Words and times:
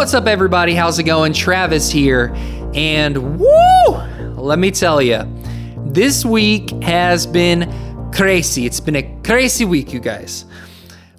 What's 0.00 0.14
up, 0.14 0.26
everybody? 0.26 0.74
How's 0.74 0.98
it 0.98 1.02
going? 1.02 1.34
Travis 1.34 1.90
here. 1.90 2.32
And 2.72 3.38
woo! 3.38 3.90
Let 4.34 4.58
me 4.58 4.70
tell 4.70 5.02
you, 5.02 5.24
this 5.88 6.24
week 6.24 6.70
has 6.82 7.26
been 7.26 7.70
crazy. 8.10 8.64
It's 8.64 8.80
been 8.80 8.96
a 8.96 9.20
crazy 9.22 9.66
week, 9.66 9.92
you 9.92 10.00
guys. 10.00 10.46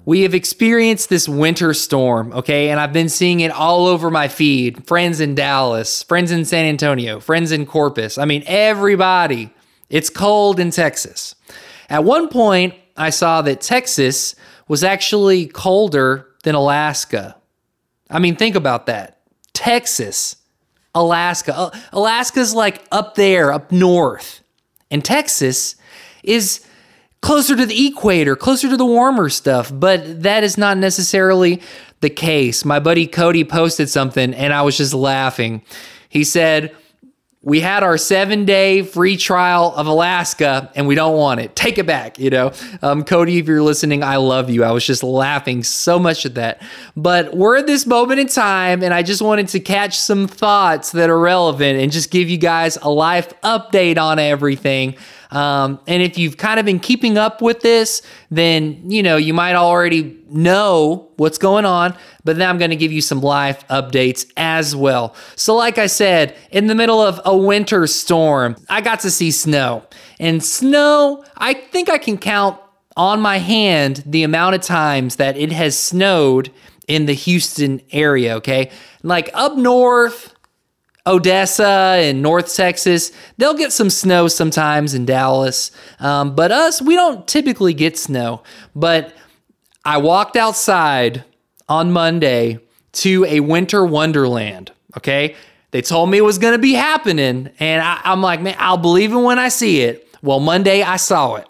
We 0.04 0.22
have 0.22 0.34
experienced 0.34 1.10
this 1.10 1.28
winter 1.28 1.74
storm, 1.74 2.32
okay? 2.32 2.70
And 2.70 2.80
I've 2.80 2.92
been 2.92 3.08
seeing 3.08 3.38
it 3.38 3.52
all 3.52 3.86
over 3.86 4.10
my 4.10 4.26
feed. 4.26 4.84
Friends 4.84 5.20
in 5.20 5.36
Dallas, 5.36 6.02
friends 6.02 6.32
in 6.32 6.44
San 6.44 6.64
Antonio, 6.64 7.20
friends 7.20 7.52
in 7.52 7.66
Corpus. 7.66 8.18
I 8.18 8.24
mean, 8.24 8.42
everybody. 8.46 9.54
It's 9.90 10.10
cold 10.10 10.58
in 10.58 10.72
Texas. 10.72 11.36
At 11.88 12.02
one 12.02 12.28
point, 12.28 12.74
I 12.96 13.10
saw 13.10 13.42
that 13.42 13.60
Texas 13.60 14.34
was 14.66 14.82
actually 14.82 15.46
colder 15.46 16.26
than 16.42 16.56
Alaska. 16.56 17.36
I 18.12 18.18
mean, 18.18 18.36
think 18.36 18.54
about 18.54 18.86
that. 18.86 19.18
Texas, 19.52 20.36
Alaska. 20.94 21.56
Uh, 21.56 21.70
Alaska's 21.92 22.54
like 22.54 22.84
up 22.92 23.14
there, 23.14 23.52
up 23.52 23.72
north. 23.72 24.42
And 24.90 25.04
Texas 25.04 25.76
is 26.22 26.66
closer 27.22 27.56
to 27.56 27.64
the 27.64 27.86
equator, 27.86 28.36
closer 28.36 28.68
to 28.68 28.76
the 28.76 28.84
warmer 28.84 29.28
stuff, 29.28 29.72
but 29.72 30.22
that 30.22 30.44
is 30.44 30.58
not 30.58 30.76
necessarily 30.76 31.62
the 32.00 32.10
case. 32.10 32.64
My 32.64 32.80
buddy 32.80 33.06
Cody 33.06 33.44
posted 33.44 33.88
something 33.88 34.34
and 34.34 34.52
I 34.52 34.62
was 34.62 34.76
just 34.76 34.92
laughing. 34.92 35.62
He 36.08 36.24
said, 36.24 36.74
we 37.44 37.60
had 37.60 37.82
our 37.82 37.98
seven 37.98 38.44
day 38.44 38.82
free 38.82 39.16
trial 39.16 39.74
of 39.74 39.88
Alaska 39.88 40.70
and 40.76 40.86
we 40.86 40.94
don't 40.94 41.16
want 41.16 41.40
it. 41.40 41.56
Take 41.56 41.76
it 41.76 41.86
back, 41.86 42.18
you 42.18 42.30
know? 42.30 42.52
Um, 42.82 43.02
Cody, 43.02 43.38
if 43.38 43.48
you're 43.48 43.62
listening, 43.62 44.04
I 44.04 44.16
love 44.16 44.48
you. 44.48 44.62
I 44.62 44.70
was 44.70 44.86
just 44.86 45.02
laughing 45.02 45.64
so 45.64 45.98
much 45.98 46.24
at 46.24 46.36
that. 46.36 46.62
But 46.96 47.36
we're 47.36 47.56
at 47.56 47.66
this 47.66 47.84
moment 47.84 48.20
in 48.20 48.28
time 48.28 48.82
and 48.82 48.94
I 48.94 49.02
just 49.02 49.22
wanted 49.22 49.48
to 49.48 49.60
catch 49.60 49.98
some 49.98 50.28
thoughts 50.28 50.92
that 50.92 51.10
are 51.10 51.18
relevant 51.18 51.80
and 51.80 51.90
just 51.90 52.12
give 52.12 52.30
you 52.30 52.38
guys 52.38 52.78
a 52.80 52.88
life 52.88 53.32
update 53.42 53.98
on 53.98 54.20
everything. 54.20 54.94
Um, 55.32 55.80
and 55.86 56.02
if 56.02 56.18
you've 56.18 56.36
kind 56.36 56.60
of 56.60 56.66
been 56.66 56.78
keeping 56.78 57.16
up 57.16 57.40
with 57.40 57.60
this, 57.60 58.02
then 58.30 58.90
you 58.90 59.02
know 59.02 59.16
you 59.16 59.34
might 59.34 59.54
already 59.54 60.18
know 60.28 61.08
what's 61.16 61.38
going 61.38 61.64
on. 61.64 61.96
But 62.24 62.36
then 62.36 62.48
I'm 62.48 62.58
going 62.58 62.70
to 62.70 62.76
give 62.76 62.92
you 62.92 63.00
some 63.00 63.20
live 63.20 63.66
updates 63.68 64.30
as 64.36 64.76
well. 64.76 65.14
So, 65.34 65.56
like 65.56 65.78
I 65.78 65.86
said, 65.86 66.36
in 66.50 66.66
the 66.66 66.74
middle 66.74 67.00
of 67.00 67.20
a 67.24 67.36
winter 67.36 67.86
storm, 67.86 68.56
I 68.68 68.80
got 68.80 69.00
to 69.00 69.10
see 69.10 69.30
snow. 69.30 69.84
And 70.20 70.44
snow, 70.44 71.24
I 71.36 71.54
think 71.54 71.88
I 71.88 71.98
can 71.98 72.18
count 72.18 72.60
on 72.96 73.20
my 73.20 73.38
hand 73.38 74.02
the 74.06 74.22
amount 74.22 74.54
of 74.54 74.60
times 74.60 75.16
that 75.16 75.36
it 75.36 75.50
has 75.50 75.78
snowed 75.78 76.52
in 76.86 77.06
the 77.06 77.14
Houston 77.14 77.80
area, 77.90 78.36
okay? 78.36 78.70
Like 79.02 79.30
up 79.34 79.56
north, 79.56 80.31
Odessa 81.06 81.98
and 81.98 82.22
North 82.22 82.54
Texas, 82.54 83.10
they'll 83.36 83.54
get 83.54 83.72
some 83.72 83.90
snow 83.90 84.28
sometimes 84.28 84.94
in 84.94 85.04
Dallas. 85.04 85.70
Um, 85.98 86.34
but 86.34 86.52
us, 86.52 86.80
we 86.80 86.94
don't 86.94 87.26
typically 87.26 87.74
get 87.74 87.98
snow. 87.98 88.42
But 88.74 89.12
I 89.84 89.98
walked 89.98 90.36
outside 90.36 91.24
on 91.68 91.92
Monday 91.92 92.60
to 92.92 93.24
a 93.24 93.40
winter 93.40 93.84
wonderland. 93.84 94.70
Okay. 94.96 95.34
They 95.72 95.82
told 95.82 96.10
me 96.10 96.18
it 96.18 96.22
was 96.22 96.38
going 96.38 96.52
to 96.52 96.58
be 96.58 96.74
happening. 96.74 97.50
And 97.58 97.82
I, 97.82 98.00
I'm 98.04 98.20
like, 98.20 98.40
man, 98.40 98.56
I'll 98.58 98.76
believe 98.76 99.12
it 99.12 99.16
when 99.16 99.38
I 99.38 99.48
see 99.48 99.80
it. 99.80 100.06
Well, 100.22 100.38
Monday 100.38 100.82
I 100.82 100.96
saw 100.96 101.36
it. 101.36 101.46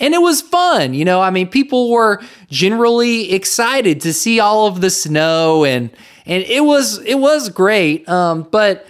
And 0.00 0.12
it 0.12 0.20
was 0.20 0.42
fun. 0.42 0.92
You 0.92 1.04
know, 1.04 1.22
I 1.22 1.30
mean, 1.30 1.48
people 1.48 1.90
were 1.90 2.20
generally 2.50 3.32
excited 3.32 4.00
to 4.00 4.12
see 4.12 4.40
all 4.40 4.66
of 4.66 4.80
the 4.80 4.90
snow 4.90 5.64
and 5.64 5.88
and 6.26 6.42
it 6.44 6.64
was 6.64 6.98
it 6.98 7.16
was 7.16 7.48
great. 7.48 8.08
Um, 8.08 8.42
but 8.42 8.86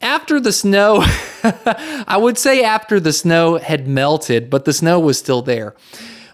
after 0.00 0.40
the 0.40 0.52
snow, 0.52 1.02
I 1.42 2.16
would 2.16 2.38
say 2.38 2.62
after 2.62 3.00
the 3.00 3.12
snow 3.12 3.56
had 3.56 3.88
melted, 3.88 4.50
but 4.50 4.64
the 4.64 4.72
snow 4.72 5.00
was 5.00 5.18
still 5.18 5.42
there. 5.42 5.74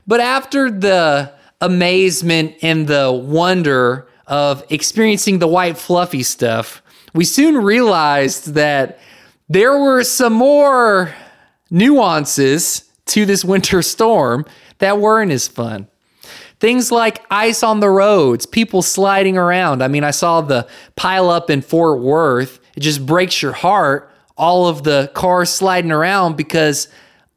But 0.07 0.21
after 0.21 0.71
the 0.71 1.33
amazement 1.61 2.57
and 2.63 2.87
the 2.87 3.11
wonder 3.11 4.07
of 4.27 4.65
experiencing 4.71 5.39
the 5.39 5.49
white 5.49 5.79
fluffy 5.79 6.23
stuff, 6.23 6.83
we 7.15 7.25
soon 7.25 7.57
realized 7.57 8.55
that 8.55 8.99
there 9.49 9.79
were 9.79 10.03
some 10.05 10.33
more 10.33 11.15
nuances 11.71 12.91
to 13.07 13.27
this 13.27 13.45
winter 13.45 13.83
storm 13.83 14.45
that 14.79 14.99
weren't 14.99 15.31
as 15.31 15.49
fun. 15.49 15.89
Things 16.65 16.91
like 16.91 17.21
ice 17.31 17.63
on 17.63 17.81
the 17.81 17.91
roads, 17.91 18.47
people 18.47 18.81
sliding 18.81 19.37
around. 19.37 19.83
I 19.83 19.89
mean, 19.89 20.03
I 20.03 20.13
saw 20.13 20.41
the 20.41 20.67
pile 20.97 21.29
up 21.29 21.51
in 21.51 21.61
Fort 21.61 22.01
Worth. 22.01 22.59
It 22.75 22.81
just 22.81 23.05
breaks 23.05 23.43
your 23.43 23.53
heart, 23.53 24.11
all 24.39 24.67
of 24.67 24.83
the 24.83 25.11
cars 25.13 25.51
sliding 25.51 25.93
around 25.93 26.39
because, 26.39 26.89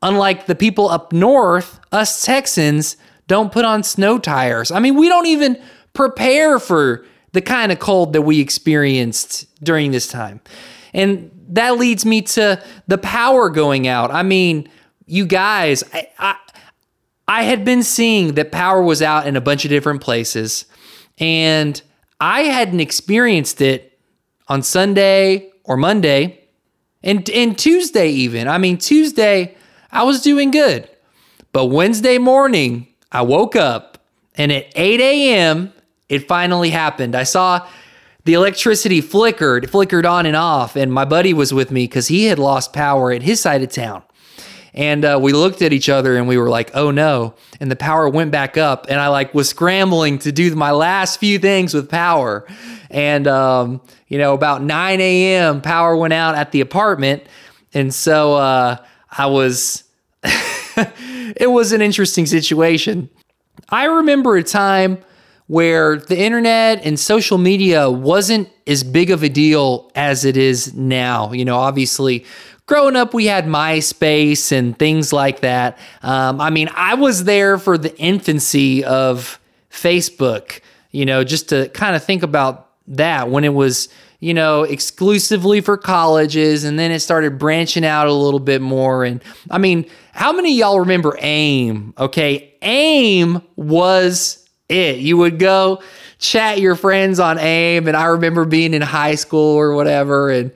unlike 0.02 0.46
the 0.46 0.56
people 0.56 0.88
up 0.88 1.12
north, 1.12 1.78
us 1.92 2.24
Texans 2.24 2.96
don't 3.28 3.52
put 3.52 3.66
on 3.66 3.84
snow 3.84 4.18
tires. 4.18 4.72
I 4.72 4.80
mean, 4.80 4.96
we 4.96 5.10
don't 5.10 5.28
even 5.28 5.62
prepare 5.92 6.58
for 6.58 7.06
the 7.34 7.42
kind 7.42 7.74
of 7.74 7.80
cold 7.80 8.14
that 8.14 8.22
we 8.22 8.40
experienced 8.40 9.46
during 9.62 9.92
this 9.92 10.08
time. 10.08 10.40
And 10.94 11.32
that 11.50 11.78
leads 11.78 12.06
me 12.06 12.22
to 12.22 12.64
the 12.88 12.98
power 12.98 13.50
going 13.50 13.90
out. 13.90 14.10
I 14.10 14.24
mean, 14.24 14.70
you 15.06 15.26
guys, 15.26 15.84
I, 15.94 16.08
I, 16.18 16.36
I 17.28 17.44
had 17.44 17.66
been 17.66 17.84
seeing 17.84 18.36
that 18.36 18.52
power 18.52 18.82
was 18.82 19.02
out 19.02 19.28
in 19.28 19.36
a 19.36 19.42
bunch 19.42 19.66
of 19.66 19.70
different 19.70 20.02
places, 20.02 20.66
and 21.18 21.82
I 22.20 22.44
hadn't 22.44 22.80
experienced 22.80 23.60
it 23.62 24.00
on 24.48 24.64
Sunday 24.64 25.52
or 25.66 25.76
Monday, 25.76 26.40
and, 27.04 27.30
and 27.30 27.58
Tuesday 27.58 28.10
even. 28.10 28.48
I 28.48 28.58
mean, 28.58 28.78
Tuesday, 28.78 29.56
I 29.92 30.04
was 30.04 30.22
doing 30.22 30.52
good. 30.52 30.90
But 31.52 31.66
Wednesday 31.66 32.18
morning, 32.18 32.88
I 33.12 33.24
woke 33.24 33.56
up, 33.56 33.98
and 34.36 34.52
at 34.52 34.68
8 34.76 35.00
a.m., 35.02 35.74
it 36.08 36.28
finally 36.28 36.70
happened. 36.70 37.16
I 37.16 37.24
saw 37.24 37.68
the 38.24 38.34
electricity 38.34 39.02
flickered, 39.02 39.70
flickered 39.70 40.06
on 40.06 40.26
and 40.26 40.36
off, 40.36 40.76
and 40.76 40.94
my 40.94 41.04
buddy 41.04 41.34
was 41.34 41.54
with 41.54 41.72
me 41.72 41.84
because 41.84 42.08
he 42.08 42.26
had 42.26 42.40
lost 42.40 42.72
power 42.72 43.12
at 43.12 43.24
his 43.24 43.42
side 43.42 43.62
of 43.62 43.70
town. 43.70 44.04
And 44.78 45.04
uh, 45.04 45.18
we 45.20 45.34
looked 45.34 45.64
at 45.64 45.74
each 45.74 45.90
other 45.90 46.18
and 46.18 46.28
we 46.28 46.38
were 46.38 46.50
like, 46.50 46.70
"Oh 46.76 46.92
no!" 46.92 47.34
And 47.60 47.72
the 47.72 47.76
power 47.76 48.08
went 48.08 48.32
back 48.32 48.58
up, 48.58 48.86
and 48.88 49.00
I 49.00 49.08
like 49.08 49.34
was 49.34 49.50
scrambling 49.50 50.20
to 50.20 50.32
do 50.32 50.56
my 50.56 50.70
last 50.70 51.20
few 51.20 51.40
things 51.40 51.74
with 51.74 51.90
power. 51.90 52.46
And 52.92 53.28
um, 53.28 53.82
you 54.08 54.20
know, 54.20 54.36
about 54.36 54.62
9 54.62 55.02
a.m., 55.02 55.62
power 55.64 55.98
went 55.98 56.14
out 56.14 56.36
at 56.36 56.52
the 56.52 56.62
apartment, 56.62 57.24
and 57.74 57.94
so 57.94 58.36
uh, 58.36 58.78
I 59.10 59.26
was. 59.26 59.84
it 60.24 61.50
was 61.50 61.72
an 61.72 61.82
interesting 61.82 62.28
situation. 62.28 63.10
I 63.70 63.86
remember 63.86 64.38
a 64.38 64.44
time 64.44 65.00
where 65.48 65.98
the 65.98 66.18
internet 66.18 66.86
and 66.86 67.00
social 67.00 67.38
media 67.38 67.90
wasn't 67.90 68.50
as 68.68 68.84
big 68.84 69.10
of 69.10 69.24
a 69.24 69.30
deal 69.30 69.92
as 69.96 70.24
it 70.24 70.38
is 70.38 70.74
now. 70.76 71.32
You 71.32 71.46
know, 71.46 71.58
obviously, 71.58 72.26
growing 72.68 72.96
up, 72.96 73.14
we 73.14 73.26
had 73.26 73.46
MySpace 73.46 74.52
and 74.52 74.78
things 74.78 75.12
like 75.12 75.40
that. 75.40 75.80
Um, 76.04 76.40
I 76.40 76.52
mean, 76.52 76.70
I 76.76 76.94
was 76.94 77.24
there 77.24 77.58
for 77.58 77.78
the 77.78 77.98
infancy 77.98 78.84
of 78.84 79.40
Facebook, 79.72 80.60
you 80.92 81.06
know, 81.06 81.24
just 81.24 81.50
to 81.50 81.70
kind 81.70 81.96
of 81.96 82.04
think 82.04 82.22
about 82.24 82.70
that 82.88 83.30
when 83.30 83.44
it 83.44 83.54
was, 83.54 83.90
you 84.20 84.34
know, 84.34 84.64
exclusively 84.64 85.62
for 85.62 85.78
colleges 85.78 86.64
and 86.64 86.78
then 86.78 86.92
it 86.92 87.00
started 87.00 87.40
branching 87.40 87.86
out 87.86 88.08
a 88.08 88.14
little 88.14 88.40
bit 88.40 88.62
more. 88.62 89.04
And 89.06 89.24
I 89.50 89.58
mean, 89.58 89.90
how 90.12 90.34
many 90.34 90.56
y'all 90.58 90.80
remember 90.80 91.18
AIM? 91.20 91.94
Okay. 91.98 92.54
AIM 92.62 93.42
was 93.56 94.46
it. 94.68 94.98
You 95.00 95.18
would 95.18 95.40
go 95.40 95.82
chat 96.20 96.60
your 96.60 96.76
friends 96.76 97.20
on 97.20 97.38
AIM. 97.38 97.88
And 97.88 97.96
I 97.96 98.06
remember 98.06 98.44
being 98.44 98.74
in 98.74 98.82
high 98.82 99.16
school 99.16 99.56
or 99.56 99.74
whatever. 99.74 100.30
And, 100.32 100.52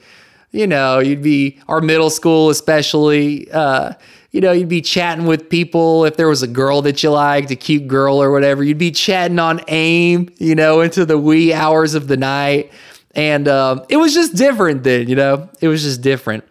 you 0.51 0.67
know, 0.67 0.99
you'd 0.99 1.21
be 1.21 1.59
our 1.67 1.81
middle 1.81 2.09
school, 2.09 2.49
especially. 2.49 3.49
Uh, 3.51 3.93
you 4.31 4.39
know, 4.39 4.53
you'd 4.53 4.69
be 4.69 4.81
chatting 4.81 5.25
with 5.25 5.49
people 5.49 6.05
if 6.05 6.15
there 6.15 6.29
was 6.29 6.41
a 6.41 6.47
girl 6.47 6.81
that 6.83 7.03
you 7.03 7.11
liked, 7.11 7.51
a 7.51 7.55
cute 7.55 7.87
girl 7.87 8.21
or 8.21 8.31
whatever. 8.31 8.63
You'd 8.63 8.77
be 8.77 8.91
chatting 8.91 9.39
on 9.39 9.61
AIM, 9.67 10.29
you 10.37 10.55
know, 10.55 10.79
into 10.79 11.05
the 11.05 11.17
wee 11.17 11.53
hours 11.53 11.95
of 11.95 12.07
the 12.07 12.15
night, 12.15 12.71
and 13.13 13.49
um, 13.49 13.83
it 13.89 13.97
was 13.97 14.13
just 14.13 14.35
different 14.35 14.83
then. 14.83 15.09
You 15.09 15.15
know, 15.15 15.49
it 15.59 15.67
was 15.67 15.83
just 15.83 16.01
different. 16.01 16.45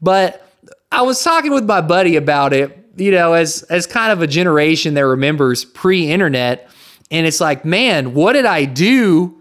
But 0.00 0.46
I 0.90 1.02
was 1.02 1.22
talking 1.22 1.52
with 1.52 1.66
my 1.66 1.82
buddy 1.82 2.16
about 2.16 2.54
it. 2.54 2.74
You 2.96 3.10
know, 3.10 3.34
as 3.34 3.62
as 3.64 3.86
kind 3.86 4.10
of 4.10 4.22
a 4.22 4.26
generation 4.26 4.94
that 4.94 5.06
remembers 5.06 5.66
pre-internet, 5.66 6.70
and 7.10 7.26
it's 7.26 7.40
like, 7.40 7.64
man, 7.64 8.14
what 8.14 8.32
did 8.32 8.46
I 8.46 8.64
do 8.64 9.37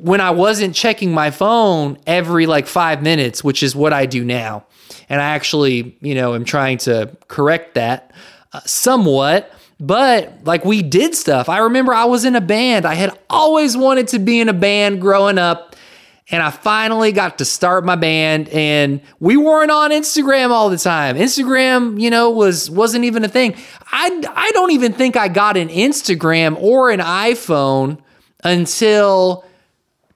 when 0.00 0.20
I 0.20 0.30
wasn't 0.30 0.74
checking 0.74 1.12
my 1.12 1.30
phone 1.30 1.98
every 2.06 2.46
like 2.46 2.66
five 2.66 3.02
minutes, 3.02 3.42
which 3.44 3.62
is 3.62 3.74
what 3.76 3.92
I 3.92 4.06
do 4.06 4.24
now. 4.24 4.64
And 5.08 5.20
I 5.20 5.24
actually, 5.24 5.96
you 6.00 6.14
know, 6.14 6.34
am 6.34 6.44
trying 6.44 6.78
to 6.78 7.16
correct 7.28 7.74
that 7.74 8.12
uh, 8.52 8.60
somewhat. 8.66 9.52
But 9.80 10.40
like 10.44 10.64
we 10.64 10.82
did 10.82 11.14
stuff. 11.14 11.48
I 11.48 11.58
remember 11.58 11.94
I 11.94 12.04
was 12.06 12.24
in 12.24 12.34
a 12.34 12.40
band. 12.40 12.84
I 12.84 12.94
had 12.94 13.16
always 13.30 13.76
wanted 13.76 14.08
to 14.08 14.18
be 14.18 14.40
in 14.40 14.48
a 14.48 14.52
band 14.54 15.00
growing 15.00 15.38
up. 15.38 15.76
and 16.30 16.42
I 16.42 16.50
finally 16.50 17.12
got 17.12 17.38
to 17.38 17.44
start 17.44 17.84
my 17.84 17.96
band 17.96 18.48
and 18.50 19.00
we 19.18 19.36
weren't 19.36 19.70
on 19.70 19.90
Instagram 19.90 20.50
all 20.50 20.68
the 20.68 20.76
time. 20.76 21.16
Instagram, 21.16 22.00
you 22.00 22.10
know, 22.10 22.30
was 22.30 22.70
wasn't 22.70 23.04
even 23.04 23.24
a 23.24 23.28
thing. 23.28 23.54
I 23.90 24.22
I 24.34 24.50
don't 24.52 24.72
even 24.72 24.92
think 24.92 25.16
I 25.16 25.28
got 25.28 25.56
an 25.56 25.68
Instagram 25.68 26.60
or 26.60 26.90
an 26.90 27.00
iPhone 27.00 27.98
until 28.44 29.44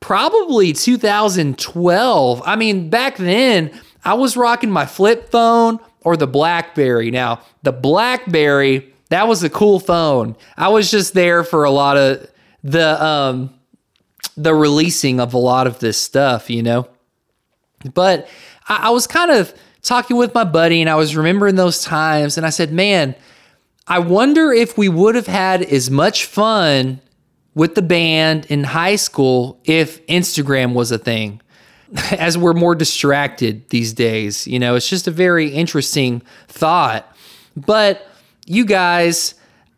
probably 0.02 0.75
2012. 0.75 2.43
I 2.44 2.56
mean, 2.56 2.90
back 2.90 3.16
then 3.16 3.70
I 4.04 4.14
was 4.14 4.37
rocking 4.37 4.70
my 4.70 4.84
flip 4.84 5.31
phone 5.31 5.78
or 6.02 6.16
the 6.16 6.26
BlackBerry. 6.26 7.10
Now, 7.10 7.40
the 7.62 7.72
BlackBerry, 7.72 8.93
that 9.08 9.26
was 9.26 9.43
a 9.43 9.49
cool 9.49 9.81
phone. 9.81 10.37
I 10.58 10.69
was 10.69 10.90
just 10.90 11.14
there 11.14 11.44
for 11.44 11.64
a 11.64 11.70
lot 11.70 11.96
of 11.96 12.28
the 12.62 13.02
um 13.02 13.54
the 14.37 14.54
releasing 14.54 15.20
of 15.20 15.34
a 15.34 15.38
lot 15.38 15.66
of 15.66 15.78
this 15.78 16.00
stuff, 16.00 16.50
you 16.50 16.62
know. 16.62 16.88
But 17.94 18.28
I, 18.69 18.88
I 18.88 18.90
was 18.90 19.06
kind 19.06 19.31
of 19.31 19.55
talking 19.82 20.16
with 20.16 20.34
my 20.34 20.44
buddy 20.44 20.81
and 20.81 20.90
I 20.90 20.94
was 20.94 21.16
remembering 21.16 21.56
those 21.56 21.82
times 21.82 22.37
and 22.37 22.46
I 22.46 22.50
said, 22.50 22.72
man, 22.72 23.14
I 23.87 23.98
wonder 23.98 24.52
if 24.52 24.78
we 24.78 24.88
would 24.88 25.14
have 25.14 25.26
had 25.26 25.62
as 25.62 25.90
much 25.90 26.25
fun 26.25 27.00
with 27.54 27.75
the 27.75 27.82
band 27.82 28.46
in 28.46 28.64
high 28.64 28.96
school 28.96 29.60
if 29.64 30.04
Instagram 30.06 30.75
was 30.75 30.90
a 30.90 30.99
thing. 30.99 31.40
As 32.12 32.38
we're 32.38 32.54
more 32.54 32.75
distracted 32.75 33.69
these 33.69 33.93
days, 33.93 34.46
you 34.46 34.58
know, 34.58 34.75
it's 34.76 34.88
just 34.88 35.06
a 35.06 35.10
very 35.10 35.49
interesting 35.49 36.22
thought. 36.49 37.06
But 37.54 38.06
you 38.46 38.64
guys, 38.64 39.34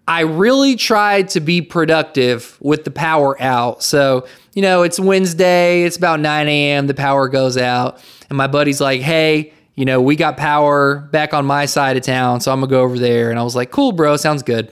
I 0.07 0.21
really 0.21 0.77
tried 0.77 1.31
to 1.31 1.41
be 1.41 1.61
productive 1.61 2.57
with 2.61 2.85
the 2.85 2.91
power 2.91 3.41
out. 3.43 3.83
So, 3.83 4.27
you 4.53 4.63
know, 4.63 4.83
it's 4.83 5.01
Wednesday, 5.01 5.83
it's 5.83 5.97
about 5.97 6.21
9 6.21 6.47
a.m., 6.47 6.87
the 6.87 6.95
power 6.95 7.29
goes 7.29 7.57
out, 7.57 8.03
and 8.29 8.37
my 8.37 8.47
buddy's 8.47 8.81
like, 8.81 9.01
hey, 9.01 9.53
you 9.75 9.85
know, 9.85 10.01
we 10.01 10.15
got 10.15 10.37
power 10.37 10.99
back 11.11 11.35
on 11.35 11.47
my 11.47 11.67
side 11.67 11.97
of 11.97 12.05
town, 12.05 12.41
so 12.41 12.53
I'm 12.53 12.61
gonna 12.61 12.71
go 12.71 12.83
over 12.83 12.99
there. 12.99 13.31
And 13.31 13.39
I 13.39 13.43
was 13.43 13.57
like, 13.57 13.71
cool, 13.71 13.93
bro, 13.93 14.17
sounds 14.17 14.43
good. 14.43 14.71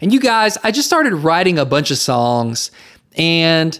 And 0.00 0.12
you 0.12 0.20
guys, 0.20 0.56
I 0.62 0.70
just 0.70 0.86
started 0.86 1.14
writing 1.14 1.58
a 1.58 1.64
bunch 1.64 1.90
of 1.90 1.98
songs, 1.98 2.70
and 3.16 3.78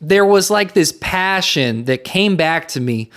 there 0.00 0.24
was 0.24 0.50
like 0.50 0.74
this 0.74 0.92
passion 1.00 1.84
that 1.84 2.04
came 2.04 2.36
back 2.36 2.68
to 2.68 2.80
me 2.80 3.10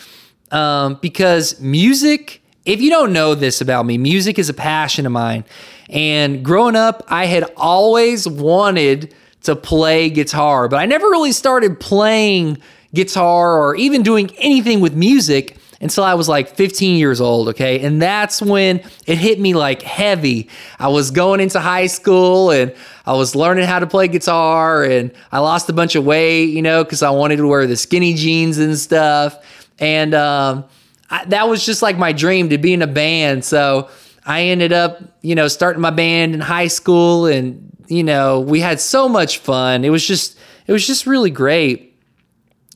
um, 0.51 1.00
because 1.01 1.60
music, 1.60 2.42
if 2.66 2.80
you 2.80 2.89
don't 2.89 3.12
know 3.12 3.36
this 3.36 3.60
about 3.60 3.86
me, 3.86 3.98
music 3.98 4.39
is 4.39 4.50
a 4.50 4.54
passion 4.54 5.06
of 5.06 5.12
mine. 5.12 5.44
And 5.89 6.44
growing 6.44 6.75
up, 6.75 7.04
I 7.07 7.25
had 7.25 7.45
always 7.57 8.28
wanted 8.28 9.13
to 9.44 9.56
play 9.56 10.10
guitar, 10.10 10.68
but 10.68 10.78
I 10.78 10.86
never 10.86 11.07
really 11.07 11.31
started 11.31 11.80
playing 11.80 12.57
guitar 12.94 13.60
or 13.60 13.75
even 13.75 14.04
doing 14.04 14.31
anything 14.38 14.80
with 14.80 14.95
music 14.95 15.56
until 15.79 16.03
I 16.03 16.15
was 16.15 16.27
like 16.27 16.56
15 16.56 16.97
years 16.97 17.21
old, 17.21 17.50
okay? 17.50 17.79
And 17.81 18.01
that's 18.01 18.41
when 18.41 18.81
it 19.06 19.18
hit 19.18 19.39
me 19.39 19.53
like 19.53 19.81
heavy. 19.81 20.50
I 20.79 20.88
was 20.88 21.12
going 21.12 21.39
into 21.39 21.59
high 21.59 21.88
school 21.88 22.51
and 22.51 22.74
I 23.06 23.13
was 23.13 23.35
learning 23.35 23.65
how 23.65 23.79
to 23.79 23.88
play 23.88 24.07
guitar 24.07 24.83
and 24.83 25.12
I 25.31 25.39
lost 25.39 25.69
a 25.69 25.74
bunch 25.74 25.95
of 25.95 26.03
weight, 26.06 26.45
you 26.45 26.62
know, 26.62 26.83
because 26.83 27.03
I 27.03 27.12
wanted 27.12 27.38
to 27.38 27.47
wear 27.47 27.68
the 27.68 27.77
skinny 27.77 28.15
jeans 28.15 28.57
and 28.57 28.77
stuff. 28.77 29.38
And 29.79 30.15
um, 30.15 30.65
I, 31.09 31.25
that 31.25 31.47
was 31.47 31.65
just 31.65 31.81
like 31.81 31.97
my 31.97 32.12
dream 32.12 32.50
to 32.50 32.57
be 32.57 32.74
in 32.74 32.81
a 32.81 32.88
band. 32.88 33.45
So 33.45 33.89
I 34.25 34.44
ended 34.44 34.74
up, 34.74 35.01
you 35.21 35.35
know, 35.35 35.47
starting 35.47 35.81
my 35.81 35.91
band 35.91 36.33
in 36.33 36.39
high 36.39 36.68
school 36.68 37.27
and, 37.27 37.71
you 37.88 38.03
know, 38.03 38.39
we 38.39 38.59
had 38.59 38.79
so 38.79 39.07
much 39.07 39.38
fun. 39.38 39.85
It 39.85 39.89
was 39.89 40.06
just, 40.06 40.38
it 40.65 40.71
was 40.71 40.85
just 40.85 41.06
really 41.06 41.31
great. 41.31 41.95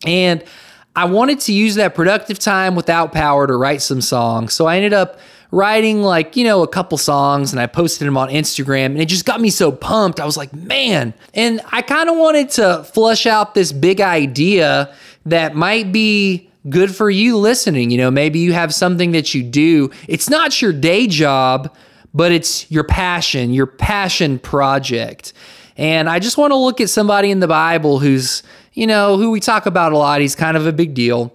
And 0.05 0.43
I 0.95 1.05
wanted 1.05 1.39
to 1.41 1.53
use 1.53 1.75
that 1.75 1.95
productive 1.95 2.37
time 2.39 2.75
without 2.75 3.13
power 3.13 3.47
to 3.47 3.55
write 3.55 3.81
some 3.81 4.01
songs. 4.01 4.53
So 4.53 4.65
I 4.65 4.75
ended 4.75 4.93
up 4.93 5.19
writing 5.51 6.01
like, 6.01 6.35
you 6.35 6.43
know, 6.43 6.63
a 6.63 6.67
couple 6.67 6.97
songs 6.97 7.51
and 7.51 7.59
I 7.59 7.67
posted 7.67 8.07
them 8.07 8.17
on 8.17 8.29
Instagram 8.29 8.87
and 8.87 9.01
it 9.01 9.07
just 9.07 9.25
got 9.25 9.39
me 9.39 9.49
so 9.49 9.71
pumped. 9.71 10.19
I 10.19 10.25
was 10.25 10.37
like, 10.37 10.53
man. 10.53 11.13
And 11.33 11.61
I 11.71 11.81
kind 11.81 12.09
of 12.09 12.17
wanted 12.17 12.49
to 12.51 12.83
flush 12.93 13.25
out 13.25 13.53
this 13.53 13.71
big 13.71 14.01
idea 14.01 14.93
that 15.25 15.55
might 15.55 15.91
be 15.91 16.49
good 16.69 16.95
for 16.95 17.09
you 17.09 17.37
listening. 17.37 17.89
You 17.91 17.97
know, 17.97 18.11
maybe 18.11 18.39
you 18.39 18.53
have 18.53 18.73
something 18.73 19.11
that 19.11 19.33
you 19.33 19.43
do. 19.43 19.91
It's 20.07 20.29
not 20.29 20.61
your 20.61 20.73
day 20.73 21.07
job, 21.07 21.75
but 22.13 22.31
it's 22.31 22.69
your 22.71 22.83
passion, 22.83 23.53
your 23.53 23.67
passion 23.67 24.39
project. 24.39 25.33
And 25.77 26.09
I 26.09 26.19
just 26.19 26.37
want 26.37 26.51
to 26.51 26.57
look 26.57 26.79
at 26.81 26.89
somebody 26.89 27.31
in 27.31 27.39
the 27.39 27.47
Bible 27.47 27.99
who's, 27.99 28.43
you 28.73 28.87
know, 28.87 29.17
who 29.17 29.31
we 29.31 29.39
talk 29.39 29.65
about 29.65 29.91
a 29.91 29.97
lot. 29.97 30.21
He's 30.21 30.35
kind 30.35 30.57
of 30.57 30.65
a 30.67 30.73
big 30.73 30.93
deal. 30.93 31.33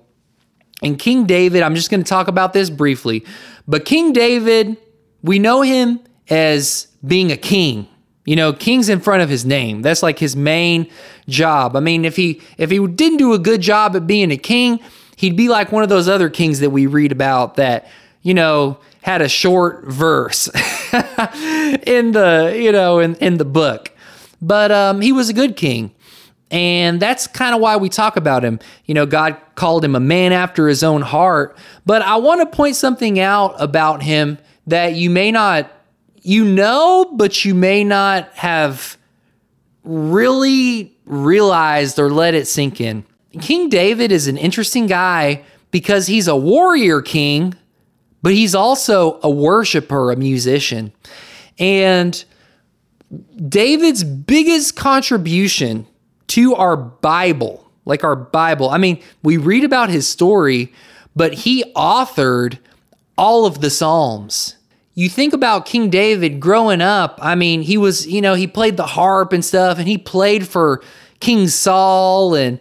And 0.82 0.98
King 0.98 1.24
David, 1.24 1.62
I'm 1.62 1.74
just 1.74 1.90
going 1.90 2.02
to 2.02 2.08
talk 2.08 2.28
about 2.28 2.52
this 2.52 2.70
briefly. 2.70 3.24
But 3.66 3.84
King 3.84 4.12
David, 4.12 4.76
we 5.22 5.38
know 5.38 5.62
him 5.62 6.00
as 6.28 6.88
being 7.06 7.32
a 7.32 7.36
king. 7.36 7.88
You 8.24 8.36
know, 8.36 8.52
king's 8.52 8.88
in 8.88 9.00
front 9.00 9.22
of 9.22 9.28
his 9.28 9.44
name. 9.44 9.82
That's 9.82 10.02
like 10.02 10.18
his 10.18 10.34
main 10.34 10.90
job. 11.28 11.76
I 11.76 11.80
mean, 11.80 12.04
if 12.04 12.16
he 12.16 12.42
if 12.58 12.70
he 12.70 12.84
didn't 12.86 13.18
do 13.18 13.32
a 13.34 13.38
good 13.38 13.60
job 13.60 13.94
at 13.94 14.06
being 14.06 14.32
a 14.32 14.36
king, 14.36 14.80
he'd 15.16 15.36
be 15.36 15.48
like 15.48 15.70
one 15.70 15.84
of 15.84 15.88
those 15.88 16.08
other 16.08 16.28
kings 16.28 16.60
that 16.60 16.70
we 16.70 16.86
read 16.86 17.12
about 17.12 17.54
that, 17.54 17.88
you 18.22 18.34
know, 18.34 18.78
had 19.02 19.22
a 19.22 19.28
short 19.28 19.84
verse 19.86 20.48
in 21.86 22.10
the, 22.10 22.58
you 22.60 22.72
know, 22.72 22.98
in, 22.98 23.14
in 23.16 23.38
the 23.38 23.44
book. 23.44 23.92
But 24.42 24.72
um, 24.72 25.00
he 25.00 25.12
was 25.12 25.28
a 25.28 25.32
good 25.32 25.56
king. 25.56 25.92
And 26.50 27.00
that's 27.00 27.26
kind 27.26 27.54
of 27.54 27.60
why 27.60 27.76
we 27.76 27.88
talk 27.88 28.16
about 28.16 28.44
him. 28.44 28.60
You 28.84 28.94
know, 28.94 29.06
God 29.06 29.36
called 29.56 29.84
him 29.84 29.96
a 29.96 30.00
man 30.00 30.32
after 30.32 30.68
his 30.68 30.84
own 30.84 31.02
heart. 31.02 31.56
But 31.84 32.02
I 32.02 32.16
want 32.16 32.40
to 32.40 32.56
point 32.56 32.76
something 32.76 33.18
out 33.18 33.56
about 33.58 34.02
him 34.02 34.38
that 34.66 34.94
you 34.94 35.10
may 35.10 35.32
not, 35.32 35.70
you 36.22 36.44
know, 36.44 37.10
but 37.12 37.44
you 37.44 37.54
may 37.54 37.82
not 37.82 38.32
have 38.34 38.96
really 39.82 40.96
realized 41.04 41.98
or 41.98 42.10
let 42.10 42.34
it 42.34 42.46
sink 42.46 42.80
in. 42.80 43.04
King 43.40 43.68
David 43.68 44.12
is 44.12 44.28
an 44.28 44.36
interesting 44.36 44.86
guy 44.86 45.42
because 45.70 46.06
he's 46.06 46.28
a 46.28 46.36
warrior 46.36 47.02
king, 47.02 47.54
but 48.22 48.32
he's 48.32 48.54
also 48.54 49.20
a 49.22 49.30
worshiper, 49.30 50.10
a 50.10 50.16
musician. 50.16 50.92
And 51.58 52.24
David's 53.48 54.04
biggest 54.04 54.76
contribution 54.76 55.86
to 56.36 56.54
our 56.54 56.76
Bible, 56.76 57.66
like 57.86 58.04
our 58.04 58.14
Bible, 58.14 58.68
I 58.68 58.76
mean, 58.76 59.02
we 59.22 59.38
read 59.38 59.64
about 59.64 59.88
his 59.88 60.06
story, 60.06 60.70
but 61.14 61.32
he 61.32 61.64
authored 61.74 62.58
all 63.16 63.46
of 63.46 63.62
the 63.62 63.70
Psalms. 63.70 64.56
You 64.92 65.08
think 65.08 65.32
about 65.32 65.64
King 65.64 65.88
David 65.88 66.38
growing 66.38 66.82
up, 66.82 67.18
I 67.22 67.36
mean, 67.36 67.62
he 67.62 67.78
was, 67.78 68.06
you 68.06 68.20
know, 68.20 68.34
he 68.34 68.46
played 68.46 68.76
the 68.76 68.84
harp 68.84 69.32
and 69.32 69.42
stuff, 69.42 69.78
and 69.78 69.88
he 69.88 69.96
played 69.96 70.46
for 70.46 70.82
King 71.20 71.48
Saul 71.48 72.34
and 72.34 72.60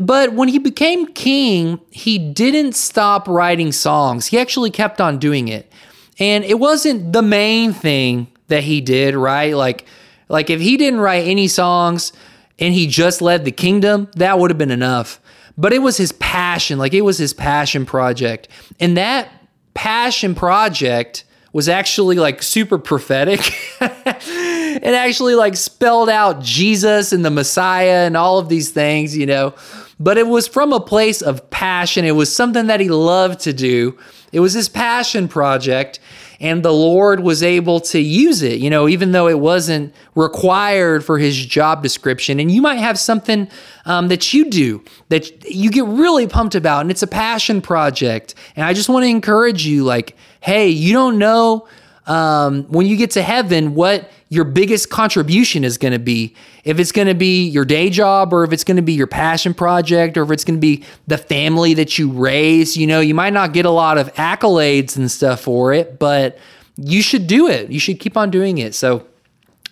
but 0.00 0.32
when 0.32 0.48
he 0.48 0.58
became 0.58 1.06
king, 1.14 1.80
he 1.90 2.18
didn't 2.18 2.74
stop 2.74 3.28
writing 3.28 3.70
songs. 3.70 4.26
He 4.26 4.38
actually 4.38 4.70
kept 4.70 5.00
on 5.00 5.18
doing 5.18 5.48
it. 5.48 5.72
And 6.18 6.44
it 6.44 6.58
wasn't 6.58 7.12
the 7.12 7.22
main 7.22 7.72
thing 7.72 8.26
that 8.48 8.64
he 8.64 8.80
did, 8.80 9.14
right? 9.14 9.54
Like 9.54 9.86
like 10.28 10.50
if 10.50 10.60
he 10.60 10.76
didn't 10.76 11.00
write 11.00 11.28
any 11.28 11.46
songs 11.46 12.12
and 12.60 12.74
he 12.74 12.86
just 12.86 13.22
led 13.22 13.44
the 13.44 13.50
kingdom, 13.50 14.08
that 14.16 14.38
would 14.38 14.50
have 14.50 14.58
been 14.58 14.70
enough. 14.70 15.20
But 15.56 15.72
it 15.72 15.80
was 15.80 15.96
his 15.96 16.12
passion, 16.12 16.78
like 16.78 16.94
it 16.94 17.02
was 17.02 17.18
his 17.18 17.34
passion 17.34 17.86
project. 17.86 18.48
And 18.78 18.96
that 18.96 19.30
passion 19.74 20.34
project 20.34 21.24
was 21.52 21.68
actually 21.68 22.16
like 22.16 22.42
super 22.42 22.78
prophetic. 22.78 23.40
it 23.80 24.94
actually 24.94 25.34
like 25.34 25.56
spelled 25.56 26.08
out 26.08 26.42
Jesus 26.42 27.12
and 27.12 27.24
the 27.24 27.30
Messiah 27.30 28.06
and 28.06 28.16
all 28.16 28.38
of 28.38 28.48
these 28.48 28.70
things, 28.70 29.16
you 29.16 29.26
know. 29.26 29.54
But 29.98 30.16
it 30.16 30.26
was 30.26 30.46
from 30.46 30.72
a 30.72 30.80
place 30.80 31.20
of 31.20 31.50
passion. 31.50 32.04
It 32.04 32.12
was 32.12 32.34
something 32.34 32.68
that 32.68 32.80
he 32.80 32.88
loved 32.88 33.40
to 33.40 33.52
do. 33.52 33.98
It 34.32 34.40
was 34.40 34.52
his 34.52 34.68
passion 34.68 35.28
project 35.28 35.98
and 36.40 36.62
the 36.62 36.72
Lord 36.72 37.20
was 37.20 37.42
able 37.42 37.80
to 37.80 38.00
use 38.00 38.42
it, 38.42 38.60
you 38.60 38.70
know, 38.70 38.88
even 38.88 39.12
though 39.12 39.28
it 39.28 39.38
wasn't 39.38 39.94
required 40.14 41.04
for 41.04 41.18
his 41.18 41.36
job 41.44 41.82
description. 41.82 42.40
And 42.40 42.50
you 42.50 42.62
might 42.62 42.78
have 42.78 42.98
something 42.98 43.48
um, 43.84 44.08
that 44.08 44.32
you 44.32 44.48
do 44.48 44.82
that 45.10 45.44
you 45.44 45.70
get 45.70 45.84
really 45.84 46.26
pumped 46.26 46.54
about, 46.54 46.80
and 46.80 46.90
it's 46.90 47.02
a 47.02 47.06
passion 47.06 47.60
project. 47.60 48.34
And 48.56 48.64
I 48.64 48.72
just 48.72 48.88
want 48.88 49.04
to 49.04 49.08
encourage 49.08 49.66
you 49.66 49.84
like, 49.84 50.16
hey, 50.40 50.68
you 50.68 50.94
don't 50.94 51.18
know 51.18 51.68
um, 52.06 52.64
when 52.64 52.86
you 52.86 52.96
get 52.96 53.10
to 53.12 53.22
heaven 53.22 53.74
what 53.74 54.10
your 54.30 54.44
biggest 54.44 54.90
contribution 54.90 55.64
is 55.64 55.76
going 55.76 55.92
to 55.92 55.98
be. 55.98 56.34
If 56.64 56.78
it's 56.78 56.92
going 56.92 57.08
to 57.08 57.14
be 57.14 57.48
your 57.48 57.64
day 57.64 57.90
job, 57.90 58.32
or 58.32 58.44
if 58.44 58.52
it's 58.52 58.64
going 58.64 58.76
to 58.76 58.82
be 58.82 58.92
your 58.92 59.08
passion 59.08 59.52
project, 59.52 60.16
or 60.16 60.22
if 60.22 60.30
it's 60.30 60.44
going 60.44 60.56
to 60.56 60.60
be 60.60 60.84
the 61.08 61.18
family 61.18 61.74
that 61.74 61.98
you 61.98 62.10
raise, 62.10 62.76
you 62.76 62.86
know, 62.86 63.00
you 63.00 63.14
might 63.14 63.32
not 63.32 63.52
get 63.52 63.66
a 63.66 63.70
lot 63.70 63.98
of 63.98 64.14
accolades 64.14 64.96
and 64.96 65.10
stuff 65.10 65.40
for 65.40 65.74
it, 65.74 65.98
but 65.98 66.38
you 66.76 67.02
should 67.02 67.26
do 67.26 67.48
it. 67.48 67.70
You 67.70 67.80
should 67.80 67.98
keep 67.98 68.16
on 68.16 68.30
doing 68.30 68.58
it. 68.58 68.74
So 68.74 69.06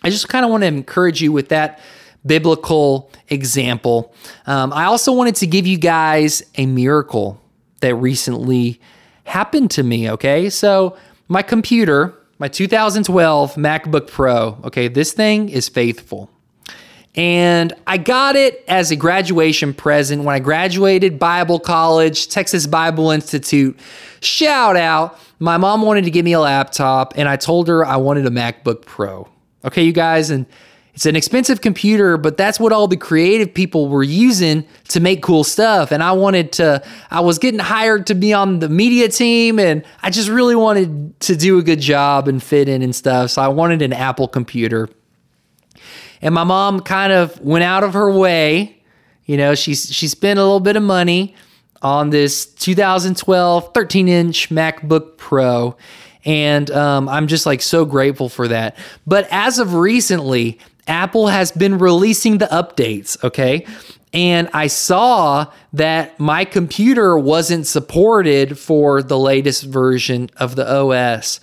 I 0.03 0.11
just 0.11 0.29
kind 0.29 0.45
of 0.45 0.50
want 0.50 0.62
to 0.62 0.67
encourage 0.67 1.23
you 1.23 1.31
with 1.31 1.49
that 1.50 1.81
biblical 2.27 3.11
example. 3.29 4.12
Um, 4.47 4.73
I 4.73 4.85
also 4.85 5.12
wanted 5.12 5.37
to 5.37 5.47
give 5.47 5.67
you 5.67 5.79
guys 5.79 6.43
a 6.57 6.67
miracle 6.67 7.41
that 7.81 7.95
recently 7.95 8.81
happened 9.25 9.71
to 9.73 9.83
me. 9.83 10.11
Okay. 10.11 10.50
So, 10.50 10.97
my 11.29 11.43
computer, 11.43 12.15
my 12.38 12.49
2012 12.49 13.54
MacBook 13.54 14.07
Pro, 14.07 14.59
okay, 14.64 14.88
this 14.88 15.12
thing 15.12 15.49
is 15.49 15.68
faithful. 15.68 16.30
And 17.14 17.73
I 17.87 17.97
got 17.97 18.37
it 18.37 18.64
as 18.68 18.92
a 18.92 18.97
graduation 18.97 19.75
present 19.75 20.23
when 20.23 20.37
I 20.37 20.38
graduated 20.38 21.18
Bible 21.18 21.59
College, 21.59 22.28
Texas 22.28 22.66
Bible 22.66 23.11
Institute. 23.11 23.78
Shout 24.21 24.76
out. 24.76 25.18
My 25.40 25.57
mom 25.57 25.83
wanted 25.83 26.04
to 26.04 26.11
give 26.11 26.25
me 26.25 26.33
a 26.33 26.40
laptop, 26.40 27.14
and 27.16 27.28
I 27.28 27.37
told 27.37 27.66
her 27.66 27.85
I 27.85 27.97
wanted 27.97 28.26
a 28.26 28.30
MacBook 28.30 28.83
Pro. 28.83 29.28
Okay, 29.64 29.83
you 29.83 29.92
guys, 29.92 30.30
and 30.30 30.47
it's 30.99 31.07
an 31.07 31.14
expensive 31.14 31.61
computer, 31.61 32.17
but 32.17 32.37
that's 32.37 32.59
what 32.59 32.73
all 32.73 32.88
the 32.88 32.97
creative 32.97 33.55
people 33.55 33.88
were 33.88 34.02
using 34.02 34.67
to 34.88 34.99
make 34.99 35.23
cool 35.23 35.45
stuff. 35.45 35.93
And 35.93 36.02
I 36.02 36.11
wanted 36.11 36.50
to, 36.55 36.85
I 37.12 37.21
was 37.21 37.38
getting 37.38 37.61
hired 37.61 38.09
to 38.09 38.17
be 38.17 38.33
on 38.33 38.59
the 38.59 38.69
media 38.69 39.09
team, 39.09 39.61
and 39.61 39.85
I 40.02 40.11
just 40.11 40.28
really 40.28 40.57
wanted 40.57 41.21
to 41.21 41.37
do 41.37 41.57
a 41.57 41.62
good 41.62 41.78
job 41.78 42.26
and 42.26 42.43
fit 42.43 42.69
in 42.69 42.83
and 42.83 42.93
stuff. 42.97 43.31
So 43.31 43.43
I 43.43 43.47
wanted 43.47 43.81
an 43.81 43.93
Apple 43.93 44.26
computer. 44.26 44.88
And 46.21 46.35
my 46.35 46.43
mom 46.43 46.81
kind 46.81 47.12
of 47.12 47.40
went 47.43 47.62
out 47.62 47.85
of 47.85 47.93
her 47.93 48.11
way. 48.11 48.83
You 49.25 49.37
know, 49.37 49.55
she, 49.55 49.76
she 49.76 50.09
spent 50.09 50.40
a 50.40 50.43
little 50.43 50.59
bit 50.59 50.75
of 50.75 50.83
money 50.83 51.37
on 51.81 52.11
this 52.11 52.45
2012 52.45 53.73
13 53.73 54.09
inch 54.09 54.50
MacBook 54.50 55.17
Pro. 55.17 55.76
And 56.25 56.69
um, 56.73 57.09
I'm 57.09 57.28
just 57.28 57.47
like 57.47 57.62
so 57.62 57.85
grateful 57.85 58.28
for 58.28 58.49
that. 58.49 58.76
But 59.07 59.28
as 59.31 59.61
of 59.61 59.75
recently, 59.75 60.59
Apple 60.88 61.28
has 61.28 61.52
been 61.52 61.78
releasing 61.78 62.38
the 62.38 62.47
updates, 62.47 63.23
okay? 63.23 63.66
And 64.12 64.49
I 64.54 64.68
saw 64.68 65.52
that 65.75 66.18
my 66.18 66.45
computer 66.45 67.18
wasn't 67.18 67.66
supported 67.66 68.59
for 68.59 69.02
the 69.02 69.18
latest 69.18 69.64
version 69.64 70.30
of 70.38 70.57
the 70.57 70.66
OS. 70.66 71.40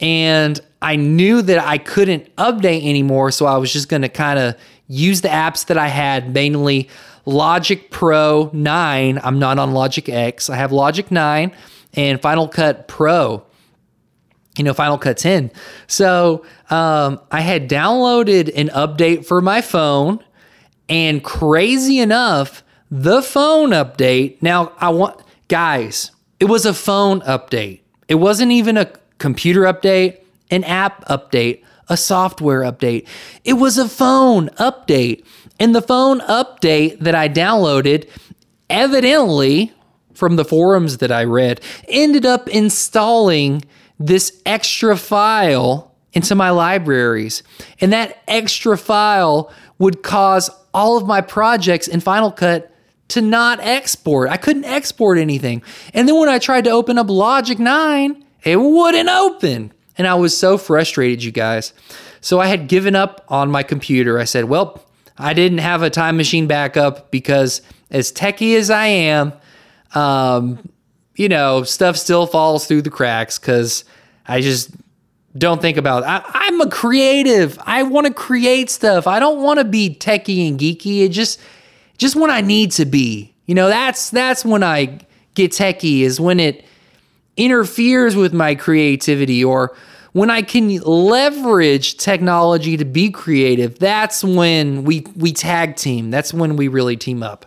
And 0.00 0.60
I 0.82 0.96
knew 0.96 1.42
that 1.42 1.64
I 1.64 1.78
couldn't 1.78 2.34
update 2.36 2.84
anymore. 2.84 3.30
So 3.30 3.46
I 3.46 3.56
was 3.58 3.72
just 3.72 3.88
going 3.88 4.02
to 4.02 4.08
kind 4.08 4.38
of 4.38 4.56
use 4.88 5.20
the 5.20 5.28
apps 5.28 5.66
that 5.66 5.78
I 5.78 5.88
had, 5.88 6.34
mainly 6.34 6.88
Logic 7.26 7.90
Pro 7.90 8.50
9. 8.52 9.20
I'm 9.22 9.38
not 9.38 9.58
on 9.58 9.72
Logic 9.72 10.08
X. 10.08 10.50
I 10.50 10.56
have 10.56 10.72
Logic 10.72 11.10
9 11.10 11.52
and 11.94 12.20
Final 12.20 12.48
Cut 12.48 12.88
Pro 12.88 13.44
you 14.60 14.64
know, 14.64 14.74
Final 14.74 14.98
Cut 14.98 15.16
10. 15.16 15.50
So 15.86 16.44
um, 16.68 17.18
I 17.30 17.40
had 17.40 17.66
downloaded 17.66 18.52
an 18.54 18.68
update 18.68 19.24
for 19.24 19.40
my 19.40 19.62
phone, 19.62 20.22
and 20.86 21.24
crazy 21.24 21.98
enough, 21.98 22.62
the 22.90 23.22
phone 23.22 23.70
update. 23.70 24.36
Now, 24.42 24.72
I 24.76 24.90
want, 24.90 25.18
guys, 25.48 26.10
it 26.38 26.44
was 26.44 26.66
a 26.66 26.74
phone 26.74 27.22
update. 27.22 27.80
It 28.06 28.16
wasn't 28.16 28.52
even 28.52 28.76
a 28.76 28.92
computer 29.16 29.62
update, 29.62 30.18
an 30.50 30.62
app 30.64 31.06
update, 31.06 31.64
a 31.88 31.96
software 31.96 32.60
update. 32.60 33.08
It 33.44 33.54
was 33.54 33.78
a 33.78 33.88
phone 33.88 34.50
update. 34.58 35.24
And 35.58 35.74
the 35.74 35.80
phone 35.80 36.20
update 36.20 36.98
that 36.98 37.14
I 37.14 37.30
downloaded, 37.30 38.10
evidently, 38.68 39.72
from 40.12 40.36
the 40.36 40.44
forums 40.44 40.98
that 40.98 41.10
I 41.10 41.24
read, 41.24 41.62
ended 41.88 42.26
up 42.26 42.46
installing 42.50 43.62
this 44.00 44.40
extra 44.46 44.96
file 44.96 45.94
into 46.12 46.34
my 46.34 46.50
libraries. 46.50 47.44
And 47.80 47.92
that 47.92 48.20
extra 48.26 48.76
file 48.76 49.52
would 49.78 50.02
cause 50.02 50.50
all 50.74 50.96
of 50.96 51.06
my 51.06 51.20
projects 51.20 51.86
in 51.86 52.00
Final 52.00 52.32
Cut 52.32 52.74
to 53.08 53.20
not 53.20 53.60
export. 53.60 54.30
I 54.30 54.36
couldn't 54.36 54.64
export 54.64 55.18
anything. 55.18 55.62
And 55.94 56.08
then 56.08 56.18
when 56.18 56.28
I 56.28 56.38
tried 56.38 56.64
to 56.64 56.70
open 56.70 56.98
up 56.98 57.08
Logic 57.10 57.58
9, 57.58 58.24
it 58.44 58.56
wouldn't 58.56 59.08
open. 59.08 59.72
And 59.98 60.06
I 60.06 60.14
was 60.14 60.36
so 60.36 60.56
frustrated, 60.56 61.22
you 61.22 61.30
guys. 61.30 61.72
So 62.20 62.40
I 62.40 62.46
had 62.46 62.68
given 62.68 62.96
up 62.96 63.24
on 63.28 63.50
my 63.50 63.62
computer. 63.62 64.18
I 64.18 64.24
said, 64.24 64.44
well, 64.44 64.82
I 65.18 65.34
didn't 65.34 65.58
have 65.58 65.82
a 65.82 65.90
time 65.90 66.16
machine 66.16 66.46
backup 66.46 67.10
because, 67.10 67.60
as 67.90 68.12
techie 68.12 68.56
as 68.56 68.70
I 68.70 68.86
am, 68.86 69.32
um, 69.94 70.70
you 71.20 71.28
know, 71.28 71.64
stuff 71.64 71.98
still 71.98 72.26
falls 72.26 72.66
through 72.66 72.80
the 72.80 72.88
cracks 72.88 73.38
because 73.38 73.84
I 74.26 74.40
just 74.40 74.70
don't 75.36 75.60
think 75.60 75.76
about 75.76 76.02
I, 76.02 76.22
I'm 76.24 76.62
a 76.62 76.70
creative. 76.70 77.58
I 77.66 77.82
want 77.82 78.06
to 78.06 78.14
create 78.14 78.70
stuff. 78.70 79.06
I 79.06 79.20
don't 79.20 79.42
want 79.42 79.58
to 79.58 79.64
be 79.64 79.94
techie 79.94 80.48
and 80.48 80.58
geeky. 80.58 81.02
It 81.02 81.10
just 81.10 81.38
just 81.98 82.16
when 82.16 82.30
I 82.30 82.40
need 82.40 82.72
to 82.72 82.86
be. 82.86 83.34
You 83.44 83.54
know, 83.54 83.68
that's 83.68 84.08
that's 84.08 84.46
when 84.46 84.62
I 84.62 85.00
get 85.34 85.52
techie 85.52 86.00
is 86.00 86.18
when 86.18 86.40
it 86.40 86.64
interferes 87.36 88.16
with 88.16 88.32
my 88.32 88.54
creativity 88.54 89.44
or 89.44 89.76
when 90.12 90.30
I 90.30 90.40
can 90.40 90.74
leverage 90.78 91.98
technology 91.98 92.78
to 92.78 92.86
be 92.86 93.10
creative. 93.10 93.78
That's 93.78 94.24
when 94.24 94.84
we 94.84 95.04
we 95.16 95.34
tag 95.34 95.76
team. 95.76 96.10
That's 96.10 96.32
when 96.32 96.56
we 96.56 96.68
really 96.68 96.96
team 96.96 97.22
up. 97.22 97.44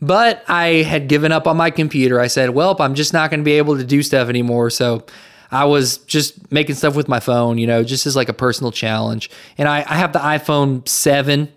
But 0.00 0.44
I 0.48 0.82
had 0.82 1.08
given 1.08 1.32
up 1.32 1.46
on 1.46 1.56
my 1.56 1.70
computer. 1.70 2.20
I 2.20 2.28
said, 2.28 2.50
well, 2.50 2.76
I'm 2.78 2.94
just 2.94 3.12
not 3.12 3.30
going 3.30 3.40
to 3.40 3.44
be 3.44 3.58
able 3.58 3.76
to 3.76 3.84
do 3.84 4.02
stuff 4.02 4.28
anymore. 4.28 4.70
So 4.70 5.04
I 5.50 5.64
was 5.64 5.98
just 5.98 6.52
making 6.52 6.76
stuff 6.76 6.94
with 6.94 7.08
my 7.08 7.20
phone, 7.20 7.58
you 7.58 7.66
know, 7.66 7.82
just 7.82 8.06
as 8.06 8.14
like 8.14 8.28
a 8.28 8.34
personal 8.34 8.70
challenge. 8.70 9.30
And 9.56 9.68
I, 9.68 9.78
I 9.78 9.94
have 9.94 10.12
the 10.12 10.18
iPhone 10.18 10.86
7. 10.88 11.52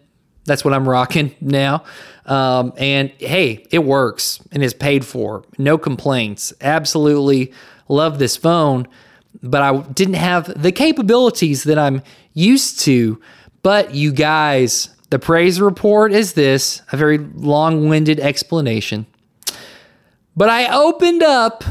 That's 0.45 0.65
what 0.65 0.73
I'm 0.73 0.87
rocking 0.87 1.35
now. 1.41 1.83
Um, 2.25 2.73
and 2.77 3.09
hey, 3.17 3.65
it 3.71 3.79
works 3.79 4.39
and 4.51 4.63
is 4.63 4.73
paid 4.73 5.05
for. 5.05 5.43
No 5.57 5.77
complaints. 5.77 6.53
Absolutely 6.61 7.51
love 7.87 8.19
this 8.19 8.37
phone. 8.37 8.87
But 9.43 9.61
I 9.61 9.81
didn't 9.81 10.15
have 10.15 10.61
the 10.61 10.71
capabilities 10.71 11.63
that 11.63 11.77
I'm 11.77 12.01
used 12.33 12.79
to. 12.81 13.19
But 13.63 13.93
you 13.93 14.11
guys, 14.11 14.89
the 15.11 15.19
praise 15.19 15.61
report 15.61 16.13
is 16.13 16.33
this 16.33 16.81
a 16.91 16.97
very 16.97 17.17
long 17.17 17.89
winded 17.89 18.19
explanation. 18.19 19.05
But 20.35 20.49
I 20.49 20.73
opened 20.73 21.21
up 21.21 21.63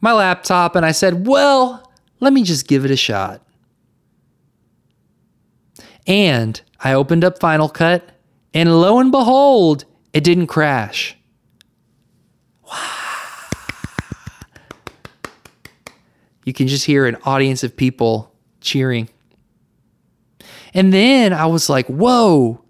my 0.00 0.12
laptop 0.12 0.76
and 0.76 0.86
I 0.86 0.92
said, 0.92 1.26
well, 1.26 1.92
let 2.20 2.32
me 2.32 2.44
just 2.44 2.68
give 2.68 2.84
it 2.84 2.92
a 2.92 2.96
shot. 2.96 3.42
And 6.06 6.60
I 6.78 6.92
opened 6.92 7.24
up 7.24 7.40
Final 7.40 7.68
Cut, 7.68 8.08
and 8.52 8.80
lo 8.80 9.00
and 9.00 9.10
behold, 9.10 9.84
it 10.12 10.22
didn't 10.22 10.46
crash. 10.46 11.16
You 16.44 16.52
can 16.52 16.68
just 16.68 16.84
hear 16.84 17.06
an 17.06 17.16
audience 17.24 17.64
of 17.64 17.74
people 17.76 18.32
cheering. 18.60 19.08
And 20.74 20.92
then 20.92 21.32
I 21.32 21.46
was 21.46 21.70
like, 21.70 21.86
whoa, 21.86 22.60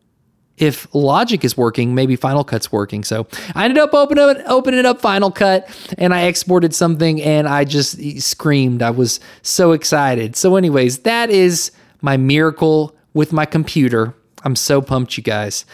if 0.57 0.87
Logic 0.95 1.45
is 1.45 1.57
working, 1.57 1.95
maybe 1.95 2.17
Final 2.17 2.45
Cut's 2.45 2.71
working. 2.71 3.03
So 3.03 3.27
I 3.55 3.65
ended 3.65 3.79
up 3.79 3.93
opening 3.93 4.25
up, 4.25 4.37
opening 4.47 4.87
up 4.87 5.01
Final 5.01 5.31
Cut 5.31 5.69
and 5.99 6.15
I 6.15 6.23
exported 6.23 6.75
something 6.75 7.21
and 7.23 7.49
I 7.49 7.65
just 7.65 8.01
screamed. 8.23 8.83
I 8.83 8.91
was 8.91 9.21
so 9.43 9.73
excited. 9.73 10.37
So, 10.37 10.57
anyways, 10.57 10.99
that 11.01 11.31
is 11.31 11.73
my 12.03 12.17
miracle 12.17 12.95
with 13.15 13.33
my 13.33 13.47
computer. 13.47 14.15
I'm 14.45 14.57
so 14.57 14.81
pumped, 14.81 15.17
you 15.17 15.23
guys. 15.23 15.65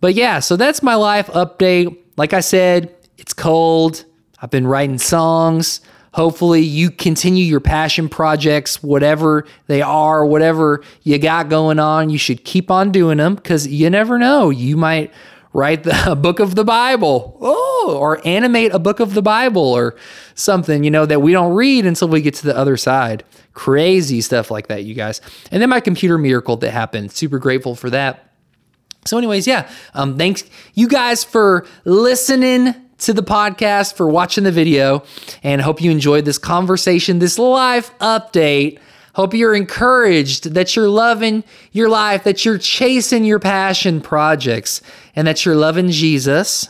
But 0.00 0.14
yeah, 0.14 0.40
so 0.40 0.56
that's 0.56 0.82
my 0.82 0.94
life 0.96 1.28
update. 1.28 1.96
Like 2.16 2.32
I 2.32 2.40
said, 2.40 2.94
it's 3.16 3.32
cold. 3.32 4.04
I've 4.42 4.50
been 4.50 4.66
writing 4.66 4.98
songs. 4.98 5.80
Hopefully, 6.12 6.60
you 6.60 6.90
continue 6.90 7.44
your 7.44 7.60
passion 7.60 8.08
projects, 8.08 8.82
whatever 8.82 9.46
they 9.68 9.80
are, 9.80 10.26
whatever 10.26 10.82
you 11.02 11.18
got 11.18 11.48
going 11.48 11.78
on. 11.78 12.10
You 12.10 12.18
should 12.18 12.44
keep 12.44 12.70
on 12.70 12.90
doing 12.90 13.18
them 13.18 13.36
because 13.36 13.66
you 13.66 13.88
never 13.90 14.18
know. 14.18 14.50
You 14.50 14.76
might 14.76 15.12
write 15.52 15.84
the, 15.84 15.96
a 16.12 16.16
book 16.16 16.40
of 16.40 16.54
the 16.54 16.64
Bible, 16.64 17.38
oh, 17.40 17.96
or 17.98 18.26
animate 18.26 18.72
a 18.72 18.78
book 18.78 18.98
of 18.98 19.14
the 19.14 19.22
Bible 19.22 19.62
or 19.62 19.96
something, 20.34 20.82
you 20.82 20.90
know, 20.90 21.06
that 21.06 21.22
we 21.22 21.32
don't 21.32 21.54
read 21.54 21.86
until 21.86 22.08
we 22.08 22.20
get 22.20 22.34
to 22.34 22.44
the 22.44 22.56
other 22.56 22.76
side. 22.76 23.24
Crazy 23.52 24.20
stuff 24.20 24.50
like 24.50 24.68
that, 24.68 24.84
you 24.84 24.94
guys. 24.94 25.20
And 25.50 25.62
then 25.62 25.68
my 25.68 25.80
computer 25.80 26.18
miracle 26.18 26.56
that 26.58 26.70
happened. 26.70 27.12
Super 27.12 27.38
grateful 27.38 27.74
for 27.74 27.90
that. 27.90 28.26
So, 29.06 29.16
anyways, 29.16 29.46
yeah, 29.46 29.70
um, 29.94 30.18
thanks 30.18 30.44
you 30.74 30.86
guys 30.86 31.24
for 31.24 31.66
listening 31.84 32.74
to 33.00 33.12
the 33.12 33.22
podcast, 33.22 33.94
for 33.94 34.08
watching 34.08 34.44
the 34.44 34.52
video, 34.52 35.02
and 35.42 35.60
hope 35.60 35.80
you 35.80 35.90
enjoyed 35.90 36.24
this 36.24 36.38
conversation, 36.38 37.18
this 37.18 37.38
live 37.38 37.96
update. 37.98 38.78
Hope 39.14 39.34
you're 39.34 39.54
encouraged 39.54 40.54
that 40.54 40.76
you're 40.76 40.88
loving 40.88 41.42
your 41.72 41.88
life, 41.88 42.24
that 42.24 42.44
you're 42.44 42.58
chasing 42.58 43.24
your 43.24 43.40
passion 43.40 44.00
projects, 44.00 44.80
and 45.16 45.26
that 45.26 45.44
you're 45.44 45.56
loving 45.56 45.90
Jesus. 45.90 46.68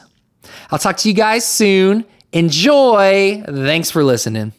I'll 0.70 0.78
talk 0.78 0.96
to 0.98 1.08
you 1.08 1.14
guys 1.14 1.46
soon. 1.46 2.04
Enjoy. 2.32 3.42
Thanks 3.46 3.90
for 3.90 4.04
listening. 4.04 4.52